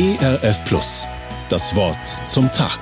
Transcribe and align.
ERF 0.00 0.64
Plus. 0.64 1.08
Das 1.48 1.74
Wort 1.74 1.98
zum 2.28 2.52
Tag. 2.52 2.78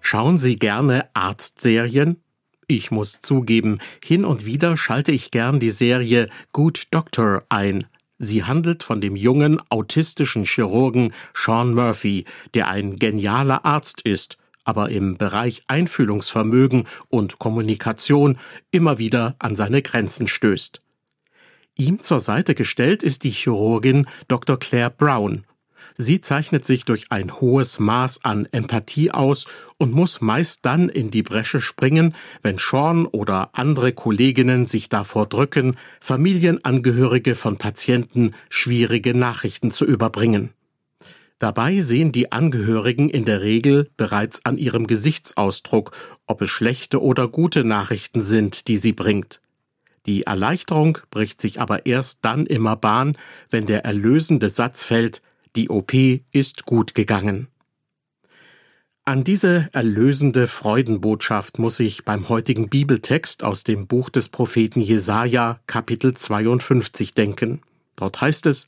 Schauen 0.00 0.38
Sie 0.38 0.56
gerne 0.56 1.10
Arztserien? 1.12 2.22
Ich 2.66 2.90
muss 2.90 3.20
zugeben, 3.20 3.80
hin 4.02 4.24
und 4.24 4.46
wieder 4.46 4.78
schalte 4.78 5.12
ich 5.12 5.30
gern 5.30 5.60
die 5.60 5.68
Serie 5.68 6.30
Good 6.54 6.84
Doctor 6.90 7.42
ein. 7.50 7.86
Sie 8.16 8.42
handelt 8.42 8.82
von 8.82 9.02
dem 9.02 9.14
jungen 9.14 9.60
autistischen 9.68 10.46
Chirurgen 10.46 11.12
Sean 11.34 11.74
Murphy, 11.74 12.24
der 12.54 12.68
ein 12.68 12.96
genialer 12.96 13.66
Arzt 13.66 14.00
ist, 14.00 14.38
aber 14.64 14.88
im 14.88 15.18
Bereich 15.18 15.64
Einfühlungsvermögen 15.66 16.88
und 17.10 17.38
Kommunikation 17.38 18.38
immer 18.70 18.96
wieder 18.96 19.34
an 19.38 19.54
seine 19.54 19.82
Grenzen 19.82 20.28
stößt. 20.28 20.80
Ihm 21.76 22.00
zur 22.00 22.20
Seite 22.20 22.54
gestellt 22.54 23.02
ist 23.02 23.24
die 23.24 23.30
Chirurgin 23.30 24.06
Dr. 24.28 24.58
Claire 24.58 24.90
Brown. 24.90 25.44
Sie 25.96 26.20
zeichnet 26.20 26.64
sich 26.64 26.84
durch 26.84 27.06
ein 27.10 27.40
hohes 27.40 27.78
Maß 27.78 28.24
an 28.24 28.46
Empathie 28.52 29.10
aus 29.10 29.46
und 29.78 29.92
muss 29.92 30.20
meist 30.20 30.64
dann 30.64 30.88
in 30.88 31.10
die 31.10 31.22
Bresche 31.22 31.60
springen, 31.60 32.14
wenn 32.42 32.58
Sean 32.58 33.06
oder 33.06 33.50
andere 33.54 33.92
Kolleginnen 33.92 34.66
sich 34.66 34.88
davor 34.88 35.26
drücken, 35.26 35.76
Familienangehörige 36.00 37.34
von 37.34 37.56
Patienten 37.56 38.34
schwierige 38.48 39.14
Nachrichten 39.14 39.70
zu 39.72 39.84
überbringen. 39.84 40.50
Dabei 41.38 41.80
sehen 41.80 42.12
die 42.12 42.32
Angehörigen 42.32 43.08
in 43.08 43.24
der 43.24 43.40
Regel 43.40 43.90
bereits 43.96 44.44
an 44.44 44.58
ihrem 44.58 44.86
Gesichtsausdruck, 44.86 45.92
ob 46.26 46.42
es 46.42 46.50
schlechte 46.50 47.02
oder 47.02 47.28
gute 47.28 47.64
Nachrichten 47.64 48.22
sind, 48.22 48.68
die 48.68 48.76
sie 48.76 48.92
bringt. 48.92 49.40
Die 50.06 50.22
Erleichterung 50.22 50.98
bricht 51.10 51.40
sich 51.40 51.60
aber 51.60 51.86
erst 51.86 52.24
dann 52.24 52.46
immer 52.46 52.76
Bahn, 52.76 53.16
wenn 53.50 53.66
der 53.66 53.84
erlösende 53.84 54.48
Satz 54.48 54.82
fällt, 54.84 55.22
die 55.56 55.68
OP 55.68 55.92
ist 56.32 56.64
gut 56.64 56.94
gegangen. 56.94 57.48
An 59.04 59.24
diese 59.24 59.68
erlösende 59.72 60.46
Freudenbotschaft 60.46 61.58
muss 61.58 61.80
ich 61.80 62.04
beim 62.04 62.28
heutigen 62.28 62.68
Bibeltext 62.68 63.42
aus 63.42 63.64
dem 63.64 63.86
Buch 63.86 64.08
des 64.08 64.28
Propheten 64.28 64.80
Jesaja, 64.80 65.58
Kapitel 65.66 66.14
52 66.14 67.14
denken. 67.14 67.60
Dort 67.96 68.20
heißt 68.20 68.46
es, 68.46 68.66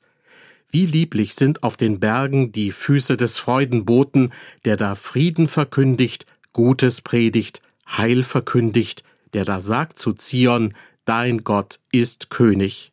wie 0.70 0.86
lieblich 0.86 1.34
sind 1.34 1.62
auf 1.62 1.76
den 1.76 2.00
Bergen 2.00 2.50
die 2.50 2.72
Füße 2.72 3.16
des 3.16 3.38
Freudenboten, 3.38 4.32
der 4.64 4.76
da 4.76 4.94
Frieden 4.94 5.46
verkündigt, 5.46 6.26
Gutes 6.52 7.02
predigt, 7.02 7.60
Heil 7.86 8.22
verkündigt, 8.22 9.04
der 9.34 9.44
da 9.44 9.60
sagt 9.60 9.98
zu 9.98 10.12
Zion, 10.12 10.74
dein 11.04 11.44
Gott 11.44 11.80
ist 11.90 12.30
König. 12.30 12.92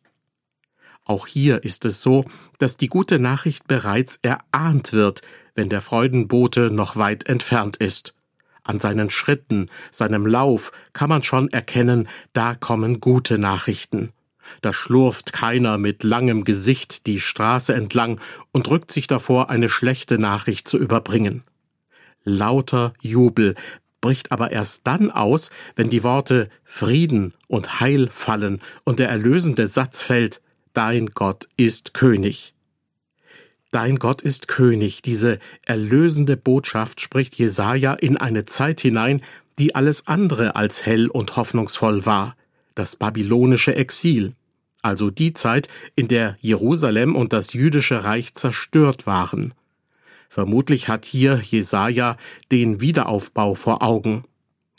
Auch 1.04 1.26
hier 1.26 1.64
ist 1.64 1.84
es 1.84 2.02
so, 2.02 2.24
dass 2.58 2.76
die 2.76 2.88
gute 2.88 3.18
Nachricht 3.18 3.66
bereits 3.66 4.18
erahnt 4.22 4.92
wird, 4.92 5.22
wenn 5.54 5.68
der 5.68 5.80
Freudenbote 5.80 6.70
noch 6.70 6.96
weit 6.96 7.26
entfernt 7.26 7.76
ist. 7.78 8.14
An 8.62 8.78
seinen 8.78 9.10
Schritten, 9.10 9.68
seinem 9.90 10.26
Lauf 10.26 10.70
kann 10.92 11.08
man 11.08 11.22
schon 11.22 11.48
erkennen, 11.48 12.08
da 12.32 12.54
kommen 12.54 13.00
gute 13.00 13.38
Nachrichten. 13.38 14.12
Da 14.62 14.72
schlurft 14.72 15.32
keiner 15.32 15.78
mit 15.78 16.02
langem 16.02 16.44
Gesicht 16.44 17.06
die 17.06 17.20
Straße 17.20 17.74
entlang 17.74 18.20
und 18.52 18.66
drückt 18.66 18.92
sich 18.92 19.06
davor, 19.06 19.50
eine 19.50 19.68
schlechte 19.68 20.18
Nachricht 20.18 20.68
zu 20.68 20.78
überbringen. 20.78 21.42
Lauter 22.24 22.92
Jubel, 23.00 23.54
bricht 24.00 24.32
aber 24.32 24.50
erst 24.50 24.86
dann 24.86 25.10
aus, 25.10 25.50
wenn 25.76 25.90
die 25.90 26.02
Worte 26.02 26.48
Frieden 26.64 27.34
und 27.48 27.80
Heil 27.80 28.08
fallen 28.10 28.60
und 28.84 28.98
der 28.98 29.08
erlösende 29.08 29.66
Satz 29.66 30.02
fällt, 30.02 30.40
Dein 30.72 31.06
Gott 31.08 31.48
ist 31.56 31.94
König. 31.94 32.54
Dein 33.72 33.98
Gott 33.98 34.22
ist 34.22 34.48
König. 34.48 35.02
Diese 35.02 35.38
erlösende 35.64 36.36
Botschaft 36.36 37.00
spricht 37.00 37.36
Jesaja 37.36 37.94
in 37.94 38.16
eine 38.16 38.44
Zeit 38.44 38.80
hinein, 38.80 39.22
die 39.58 39.74
alles 39.74 40.06
andere 40.06 40.56
als 40.56 40.86
hell 40.86 41.08
und 41.08 41.36
hoffnungsvoll 41.36 42.06
war. 42.06 42.36
Das 42.74 42.96
babylonische 42.96 43.74
Exil. 43.74 44.34
Also 44.82 45.10
die 45.10 45.34
Zeit, 45.34 45.68
in 45.94 46.08
der 46.08 46.36
Jerusalem 46.40 47.14
und 47.14 47.32
das 47.32 47.52
jüdische 47.52 48.04
Reich 48.04 48.34
zerstört 48.34 49.06
waren. 49.06 49.54
Vermutlich 50.30 50.86
hat 50.86 51.04
hier 51.04 51.42
Jesaja 51.42 52.16
den 52.52 52.80
Wiederaufbau 52.80 53.56
vor 53.56 53.82
Augen. 53.82 54.22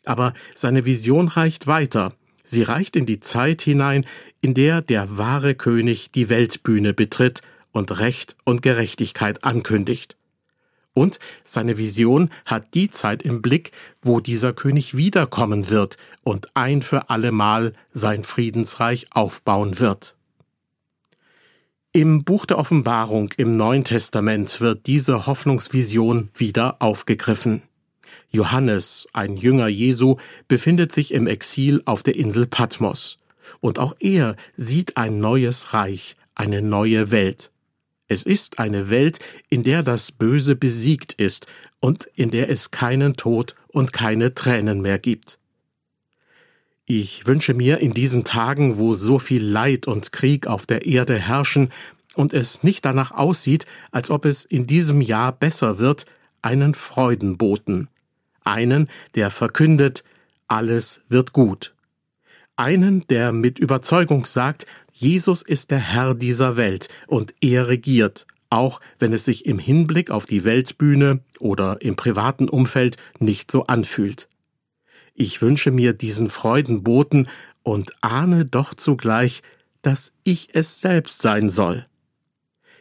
Aber 0.06 0.34
seine 0.56 0.86
Vision 0.86 1.28
reicht 1.28 1.68
weiter. 1.68 2.14
Sie 2.46 2.64
reicht 2.64 2.96
in 2.96 3.06
die 3.06 3.20
Zeit 3.20 3.62
hinein, 3.62 4.06
in 4.40 4.54
der 4.54 4.82
der 4.82 5.18
wahre 5.18 5.54
König 5.54 6.10
die 6.12 6.30
Weltbühne 6.30 6.94
betritt 6.94 7.42
und 7.74 8.00
Recht 8.00 8.38
und 8.46 8.62
Gerechtigkeit 8.62 9.44
ankündigt. 9.44 10.16
Und 10.94 11.20
seine 11.44 11.78
Vision 11.78 12.30
hat 12.46 12.74
die 12.74 12.90
Zeit 12.90 13.22
im 13.22 13.42
Blick, 13.42 13.72
wo 14.02 14.22
dieser 14.22 14.54
König 14.54 14.96
wiederkommen 14.96 15.70
wird 15.70 15.98
und 16.24 16.48
ein 16.56 16.82
für 16.82 17.10
allemal 17.10 17.74
sein 17.92 18.24
Friedensreich 18.24 19.08
aufbauen 19.12 19.80
wird. 19.80 20.16
Im 21.94 22.24
Buch 22.24 22.46
der 22.46 22.58
Offenbarung 22.58 23.34
im 23.36 23.58
Neuen 23.58 23.84
Testament 23.84 24.62
wird 24.62 24.88
diese 24.88 25.26
Hoffnungsvision 25.26 26.30
wieder 26.34 26.82
aufgegriffen. 26.82 27.64
Johannes, 28.30 29.10
ein 29.12 29.36
Jünger 29.36 29.68
Jesu, 29.68 30.16
befindet 30.48 30.94
sich 30.94 31.14
im 31.14 31.28
Exil 31.28 31.82
auf 31.84 32.02
der 32.02 32.16
Insel 32.16 32.48
Patmos. 32.48 33.18
Und 33.60 33.78
auch 33.78 33.94
er 34.00 34.38
sieht 34.56 34.96
ein 34.96 35.20
neues 35.20 35.74
Reich, 35.74 36.16
eine 36.34 36.62
neue 36.62 37.12
Welt. 37.12 37.52
Es 38.08 38.24
ist 38.24 38.58
eine 38.58 38.90
Welt, 38.90 39.20
in 39.50 39.64
der 39.66 39.84
das 39.84 40.14
Böse 40.14 40.56
besiegt 40.56 41.12
ist 41.12 41.46
und 41.82 42.06
in 42.16 42.32
der 42.32 42.50
es 42.50 42.72
keinen 42.72 43.18
Tod 43.18 43.54
und 43.68 43.92
keine 43.92 44.34
Tränen 44.34 44.80
mehr 44.80 44.98
gibt. 44.98 45.40
Ich 46.86 47.28
wünsche 47.28 47.54
mir 47.54 47.80
in 47.80 47.94
diesen 47.94 48.24
Tagen, 48.24 48.78
wo 48.78 48.94
so 48.94 49.20
viel 49.20 49.46
Leid 49.46 49.88
und 49.88 50.12
Krieg 50.12 50.48
auf 50.48 50.66
der 50.66 50.86
Erde 50.86 51.18
herrschen 51.18 51.72
und 52.16 52.34
es 52.34 52.64
nicht 52.64 52.86
danach 52.86 53.12
aussieht, 53.12 53.66
als 53.92 54.10
ob 54.10 54.26
es 54.26 54.44
in 54.44 54.68
diesem 54.68 55.02
Jahr 55.02 55.32
besser 55.32 55.80
wird, 55.80 56.06
einen 56.42 56.74
Freudenboten, 56.74 57.88
einen, 58.44 58.90
der 59.16 59.32
verkündet, 59.32 60.04
alles 60.48 61.02
wird 61.08 61.34
gut, 61.34 61.74
einen, 62.62 63.08
der 63.08 63.32
mit 63.32 63.60
Überzeugung 63.60 64.26
sagt, 64.26 64.66
Jesus 64.92 65.42
ist 65.42 65.72
der 65.72 65.80
Herr 65.80 66.14
dieser 66.14 66.58
Welt 66.58 66.90
und 67.08 67.34
er 67.42 67.68
regiert, 67.68 68.28
auch 68.50 68.82
wenn 69.00 69.14
es 69.14 69.26
sich 69.26 69.46
im 69.46 69.58
Hinblick 69.58 70.12
auf 70.12 70.26
die 70.26 70.44
Weltbühne 70.44 71.22
oder 71.40 71.82
im 71.82 71.96
privaten 71.96 72.50
Umfeld 72.50 72.98
nicht 73.18 73.50
so 73.50 73.66
anfühlt. 73.66 74.28
Ich 75.14 75.42
wünsche 75.42 75.72
mir 75.72 75.94
diesen 75.94 76.30
Freudenboten 76.30 77.28
und 77.64 77.92
ahne 78.02 78.46
doch 78.46 78.74
zugleich, 78.74 79.42
dass 79.82 80.14
ich 80.24 80.50
es 80.54 80.80
selbst 80.80 81.22
sein 81.22 81.50
soll. 81.50 81.86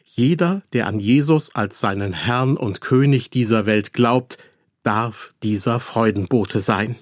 Jeder, 0.04 0.62
der 0.72 0.86
an 0.86 1.00
Jesus 1.00 1.54
als 1.54 1.80
seinen 1.80 2.12
Herrn 2.12 2.56
und 2.56 2.80
König 2.80 3.30
dieser 3.30 3.66
Welt 3.66 3.92
glaubt, 3.92 4.38
darf 4.82 5.32
dieser 5.42 5.80
Freudenbote 5.80 6.60
sein. 6.60 6.96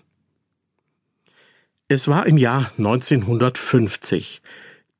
Es 1.89 2.07
war 2.07 2.27
im 2.27 2.37
Jahr 2.37 2.71
1950. 2.77 4.43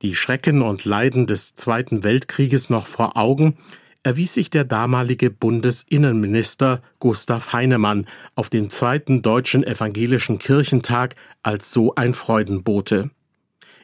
Die 0.01 0.15
Schrecken 0.15 0.61
und 0.61 0.85
Leiden 0.85 1.27
des 1.27 1.55
Zweiten 1.55 2.03
Weltkrieges 2.03 2.69
noch 2.69 2.87
vor 2.87 3.15
Augen, 3.15 3.57
erwies 4.03 4.33
sich 4.33 4.49
der 4.49 4.63
damalige 4.63 5.29
Bundesinnenminister 5.29 6.81
Gustav 6.99 7.53
Heinemann 7.53 8.07
auf 8.35 8.49
den 8.49 8.69
zweiten 8.69 9.21
deutschen 9.21 9.63
evangelischen 9.63 10.39
Kirchentag 10.39 11.15
als 11.43 11.71
so 11.71 11.95
ein 11.95 12.13
Freudenbote. 12.13 13.11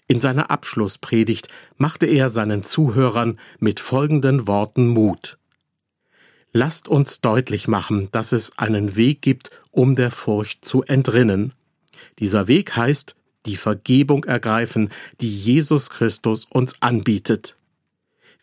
In 0.08 0.22
seiner 0.22 0.52
Abschlusspredigt 0.52 1.48
machte 1.78 2.06
er 2.06 2.30
seinen 2.30 2.64
Zuhörern 2.64 3.40
mit 3.60 3.80
folgenden 3.80 4.48
Worten 4.48 4.88
Mut. 4.88 5.38
Lasst 6.54 6.88
uns 6.88 7.20
deutlich 7.20 7.68
machen, 7.68 8.10
dass 8.12 8.32
es 8.32 8.58
einen 8.58 8.96
Weg 8.96 9.22
gibt, 9.22 9.50
um 9.72 9.96
der 9.96 10.12
Furcht 10.12 10.64
zu 10.64 10.84
entrinnen. 10.84 11.54
Dieser 12.20 12.48
Weg 12.48 12.78
heißt, 12.78 13.16
die 13.46 13.58
Vergebung 13.58 14.24
ergreifen, 14.24 14.90
die 15.22 15.30
Jesus 15.30 15.90
Christus 15.90 16.46
uns 16.46 16.82
anbietet. 16.82 17.58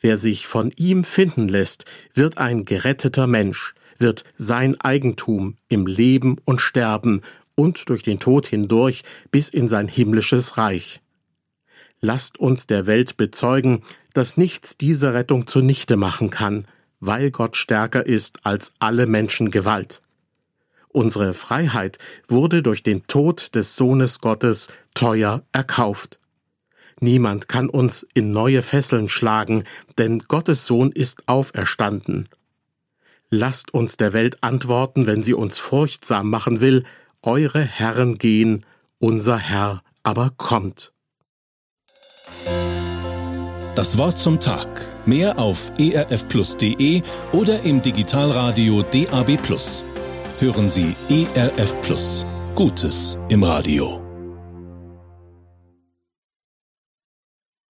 Wer 0.02 0.18
sich 0.18 0.48
von 0.48 0.72
ihm 0.76 1.04
finden 1.04 1.48
lässt, 1.48 1.84
wird 2.12 2.36
ein 2.36 2.64
geretteter 2.64 3.28
Mensch, 3.28 3.74
wird 3.98 4.24
sein 4.36 4.78
Eigentum 4.80 5.56
im 5.68 5.86
Leben 5.86 6.36
und 6.44 6.60
Sterben 6.60 7.22
und 7.54 7.88
durch 7.88 8.02
den 8.02 8.18
Tod 8.18 8.48
hindurch 8.48 9.04
bis 9.30 9.48
in 9.48 9.68
sein 9.68 9.86
himmlisches 9.86 10.58
Reich. 10.58 11.00
Lasst 12.00 12.38
uns 12.40 12.66
der 12.66 12.86
Welt 12.86 13.16
bezeugen, 13.16 13.84
dass 14.12 14.36
nichts 14.36 14.76
diese 14.76 15.14
Rettung 15.14 15.46
zunichte 15.46 15.96
machen 15.96 16.30
kann, 16.30 16.66
weil 16.98 17.30
Gott 17.30 17.56
stärker 17.56 18.04
ist 18.04 18.44
als 18.44 18.72
alle 18.80 19.06
Menschengewalt. 19.06 20.02
Unsere 20.88 21.32
Freiheit 21.32 21.98
wurde 22.26 22.62
durch 22.62 22.82
den 22.82 23.06
Tod 23.06 23.54
des 23.54 23.76
Sohnes 23.76 24.20
Gottes 24.20 24.66
teuer 24.94 25.44
erkauft. 25.52 26.18
Niemand 27.02 27.48
kann 27.48 27.68
uns 27.68 28.06
in 28.14 28.30
neue 28.30 28.62
Fesseln 28.62 29.08
schlagen, 29.08 29.64
denn 29.98 30.20
Gottes 30.28 30.66
Sohn 30.66 30.92
ist 30.92 31.28
auferstanden. 31.28 32.28
Lasst 33.28 33.74
uns 33.74 33.96
der 33.96 34.12
Welt 34.12 34.38
antworten, 34.44 35.06
wenn 35.06 35.24
sie 35.24 35.34
uns 35.34 35.58
furchtsam 35.58 36.30
machen 36.30 36.60
will, 36.60 36.84
eure 37.20 37.60
Herren 37.60 38.18
gehen, 38.18 38.64
unser 39.00 39.36
Herr 39.36 39.82
aber 40.04 40.30
kommt. 40.36 40.92
Das 43.74 43.98
Wort 43.98 44.18
zum 44.18 44.38
Tag. 44.38 44.68
Mehr 45.04 45.40
auf 45.40 45.72
erfplus.de 45.78 47.02
oder 47.32 47.62
im 47.62 47.82
Digitalradio 47.82 48.82
DAB. 48.82 49.38
Hören 50.38 50.70
Sie 50.70 50.94
ERF 51.08 51.80
Plus. 51.82 52.24
Gutes 52.54 53.18
im 53.28 53.42
Radio. 53.42 54.01